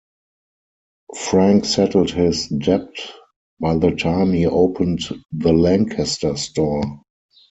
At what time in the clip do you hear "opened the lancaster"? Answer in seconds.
4.47-6.35